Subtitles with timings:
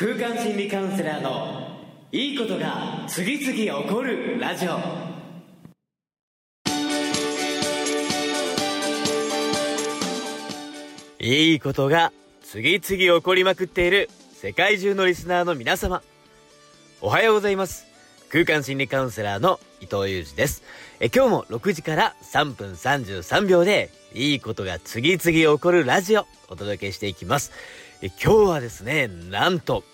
[0.00, 1.70] 空間心理カウンセラーの
[2.12, 4.78] いいことが次々起こるラジオ。
[11.18, 16.00] いいことが次々起こりまくっている世界中のリスナーの皆様。
[17.00, 17.88] おはようございます。
[18.30, 20.62] 空間心理カウンセラーの伊藤裕二です。
[21.00, 27.50] え今日も6時から3分33秒でいいことが次々起こるラジオお届けしていきます。
[28.02, 29.84] え今日はですねなんと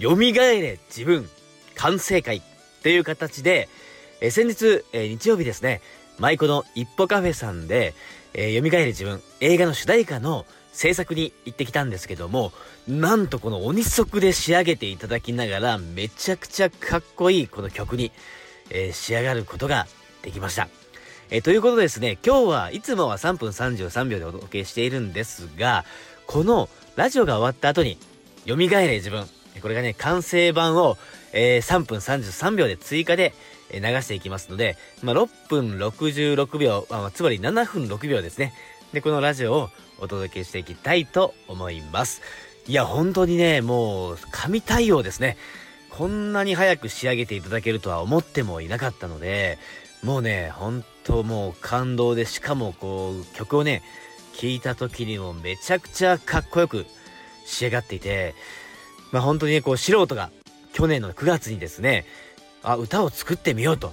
[0.00, 1.28] 蘇れ自分
[1.74, 2.42] 完成会
[2.82, 3.68] という形で
[4.20, 5.80] え先日え日曜日ですね
[6.18, 7.94] 舞妓の一歩カフェさんで、
[8.32, 12.52] えー、蘇れ自分映画の主題歌の制作に行ってきたんですけども、
[12.86, 18.12] なんとこの鬼足で仕上げていただきながら、めちゃくちゃかっこいいこの曲に、
[18.70, 19.86] えー、仕上がることが
[20.20, 20.68] できました。
[21.30, 25.86] えー、ということでですね、今日はいつもは3分33秒でお届けしているんですが、
[26.26, 27.98] このラジオが終わった後に、
[28.46, 29.26] 蘇れ自分、
[29.60, 30.96] これがね、完成版を、
[31.34, 33.34] えー、3分33秒で追加で
[33.70, 38.54] 流していきますので、まあ、6分66秒、まあ、つまり7分6秒ですね。
[38.94, 42.22] で、このラジオをお届けしていきたいと思います。
[42.66, 45.36] いや、本当にね、もう、神対応ですね。
[45.90, 49.58] こんなに早く仕上げていただけるとは思ってもいなかったので、
[50.02, 53.82] もうね、本当もう感動で、しかもこう、曲をね、
[54.36, 56.86] 聴いた時にもめちゃくちゃかっこよく
[57.46, 58.34] 仕上がっていて、
[59.10, 60.30] まあ本当にね、こう素人が
[60.74, 62.04] 去年の9月にですね、
[62.62, 63.92] あ、歌を作ってみようと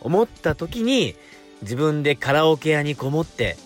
[0.00, 1.14] 思った時に、
[1.62, 3.56] 自分でカラオケ屋にこもって、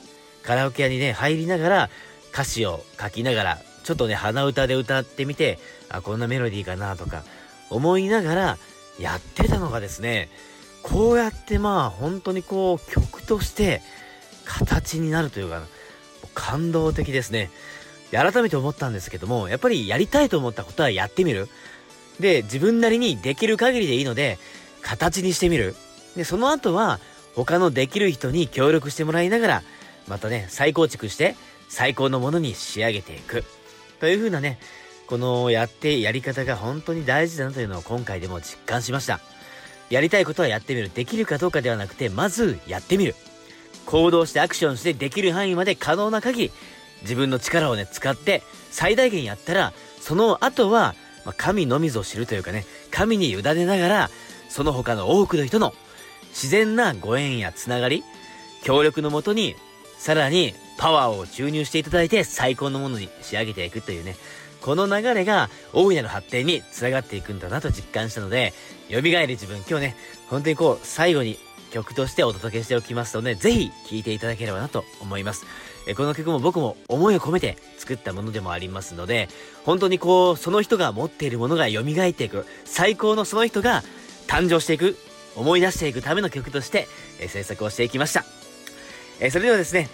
[0.42, 1.90] カラオケ屋にね、入りながら、
[2.32, 7.24] 歌詞を書きながら、ちょっとね、鼻歌で歌ってみて、あ、こんなメロディーかなとか、
[7.70, 8.58] 思いながら、
[9.00, 10.28] やってたのがですね、
[10.82, 13.80] こうやってまあ、本当にこう、曲として、
[14.44, 15.62] 形になるというか、
[16.34, 17.50] 感動的ですね。
[18.10, 21.48] 改めて思ったんですけども、やっぱりやりたいと思ったことはやってみる。
[22.20, 24.38] で、自分なりにできる限りでいいので、
[24.82, 25.74] 形にしてみる。
[26.16, 27.00] で、その後は、
[27.34, 29.62] 他のできる人に協力してもらいながら、
[30.08, 31.36] またね、再構築して
[31.68, 33.44] 最高のものに仕上げていく。
[34.00, 34.58] という風なね、
[35.06, 39.20] このやってやり方が本当に大事だなというのを今回でも実感しました。
[39.90, 40.90] やりたいことはやってみる。
[40.92, 43.14] できるかどうかではなくて、まずやってみる。
[43.88, 46.50] 行動してアクションしてできる範囲まで可能な限り、
[47.00, 50.94] 自分の力をね、使って最大限やったら、その後は、
[51.24, 54.10] まあ、神のみぞ知るというかね、神に委ねながら、
[54.50, 55.72] その他の多くの人の
[56.30, 58.04] 自然なご縁やつながり、
[58.62, 59.56] 協力のもとに
[59.96, 64.16] さらにパワーを注入していただいて最高のものに仕上げていくというね、
[64.60, 68.52] この流れが大いなる発展につながっていくんだなと実感したので、
[68.90, 69.96] 蘇り自分、今日ね、
[70.28, 71.38] 本当にこう、最後に
[71.70, 75.46] 曲としてお届けしておきますので、ぜひ聴いていただければなと思います。
[75.86, 79.28] えこの曲も僕も思いを込めて作ったものでもありますので、
[79.64, 83.82] 本当にこう、その人が持っているものが蘇っていく、最高のその人が
[84.26, 84.96] 誕生していく、
[85.36, 86.88] 思い出していくための曲として、
[87.20, 88.24] え制作をしていきました。
[89.20, 89.88] えそれではですね、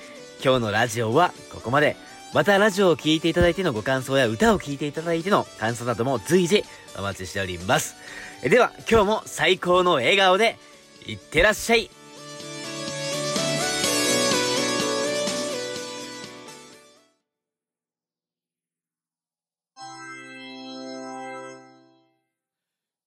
[0.44, 1.96] 今日のラジオはここまで。
[2.34, 6.64] またラジオを聴いていただいてのご感想や歌を聴いていただいての感想なども随時
[6.98, 7.94] お待ちしております。
[8.42, 10.58] えでは今日も最高の笑顔で
[11.06, 11.90] いってらっしゃい。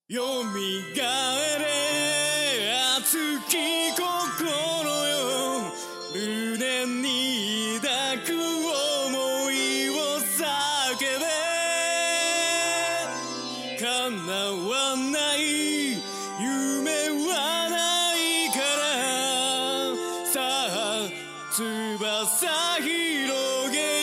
[0.10, 1.04] よみが
[1.34, 1.66] えれ
[2.98, 3.18] 熱
[3.50, 4.06] き心
[5.08, 5.16] よ。
[6.16, 9.56] 胸に抱く想い
[9.90, 10.40] を叫
[11.20, 11.26] べ。
[13.80, 13.86] 叶
[14.32, 15.27] わない。
[21.60, 21.66] 翼
[22.84, 23.97] 広げ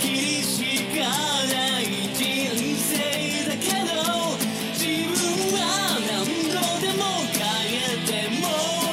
[0.00, 1.00] 時にしか
[1.46, 1.82] ない
[2.12, 2.20] 人
[2.76, 2.92] 生
[3.48, 3.94] だけど
[4.72, 5.16] 自分
[5.58, 5.60] は
[6.06, 6.14] 何
[6.48, 7.02] 度でも
[7.32, 7.40] 変
[7.72, 8.08] えて
[8.40, 8.44] も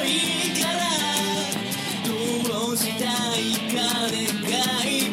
[0.04, 0.06] い
[0.48, 0.82] いから
[2.48, 3.04] どうした
[3.36, 3.76] いか
[4.10, 4.48] 願
[4.88, 5.03] い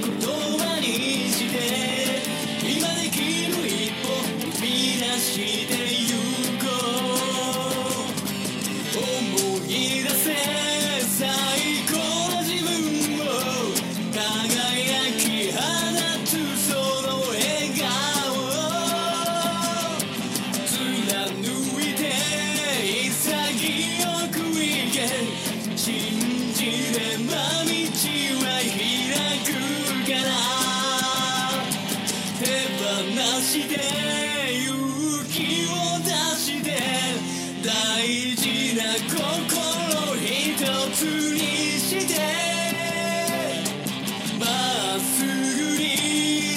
[25.84, 27.34] 信じれば
[27.66, 27.74] 道
[28.38, 28.78] は開
[29.42, 29.50] く
[30.06, 30.30] から
[32.38, 32.46] 手
[32.78, 32.86] 放
[33.42, 33.74] して
[34.62, 34.70] 勇
[35.26, 35.36] 気
[35.66, 35.74] を
[36.06, 36.06] 出
[36.38, 36.70] して
[37.66, 37.68] 大
[38.36, 38.46] 事
[38.76, 38.80] な
[39.10, 39.18] 心
[40.22, 40.30] 一
[40.96, 41.02] つ
[41.34, 41.40] に
[41.80, 42.14] して
[44.40, 44.46] ま
[44.98, 45.84] っすぐに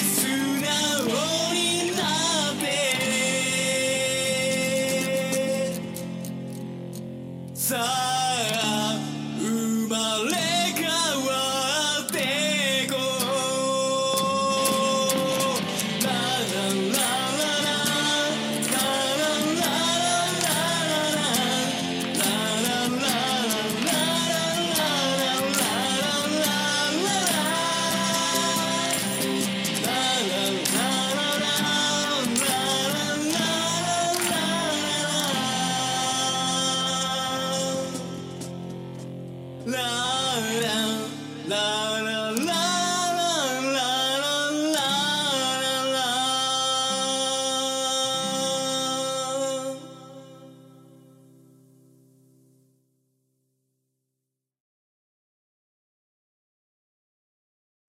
[0.05, 0.13] 素
[0.61, 0.69] 直
[1.55, 1.57] に
[1.97, 1.99] な
[2.51, 2.63] って
[7.55, 8.04] さあ